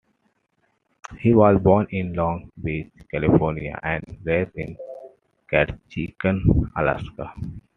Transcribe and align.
He 1.19 1.31
was 1.35 1.61
born 1.61 1.85
in 1.91 2.13
Long 2.13 2.49
Beach, 2.63 2.91
California 3.13 3.79
and 3.83 4.03
raised 4.25 4.55
in 4.55 4.75
Ketchikan, 5.47 6.71
Alaska. 6.75 7.31